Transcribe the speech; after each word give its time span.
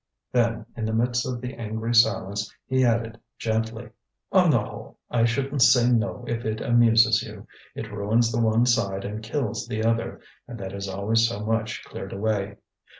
Then, 0.31 0.65
in 0.75 0.85
the 0.87 0.93
midst 0.93 1.27
of 1.27 1.41
the 1.41 1.53
angry 1.53 1.93
silence, 1.93 2.51
he 2.65 2.83
added 2.83 3.19
gently: 3.37 3.91
"On 4.31 4.49
the 4.49 4.57
whole, 4.63 4.97
I 5.11 5.25
shouldn't 5.25 5.61
say 5.61 5.91
no 5.91 6.25
if 6.27 6.43
it 6.43 6.59
amuses 6.59 7.21
you; 7.21 7.45
it 7.75 7.91
ruins 7.91 8.31
the 8.31 8.41
one 8.41 8.65
side 8.65 9.05
and 9.05 9.21
kills 9.21 9.67
the 9.67 9.83
other, 9.83 10.19
and 10.47 10.57
that 10.59 10.73
is 10.73 10.87
always 10.89 11.29
so 11.29 11.45
much 11.45 11.83
cleared 11.83 12.13
away. 12.13 12.57